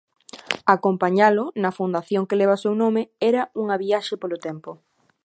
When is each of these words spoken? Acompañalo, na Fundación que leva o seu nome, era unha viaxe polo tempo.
Acompañalo, 0.75 1.45
na 1.61 1.75
Fundación 1.77 2.23
que 2.27 2.39
leva 2.41 2.57
o 2.59 2.63
seu 2.63 2.73
nome, 2.83 3.01
era 3.29 3.41
unha 3.61 3.79
viaxe 3.83 4.15
polo 4.21 4.37
tempo. 4.47 4.71